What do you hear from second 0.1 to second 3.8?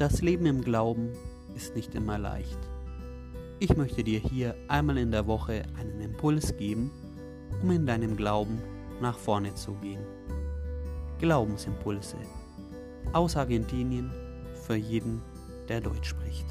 Leben im Glauben ist nicht immer leicht. Ich